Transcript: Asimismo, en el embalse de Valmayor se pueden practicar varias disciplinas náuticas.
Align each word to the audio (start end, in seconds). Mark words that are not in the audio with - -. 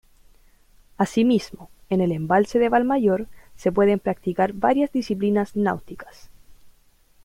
Asimismo, 0.97 1.69
en 1.91 2.01
el 2.01 2.11
embalse 2.11 2.57
de 2.57 2.69
Valmayor 2.69 3.27
se 3.55 3.71
pueden 3.71 3.99
practicar 3.99 4.51
varias 4.53 4.91
disciplinas 4.91 5.55
náuticas. 5.55 6.31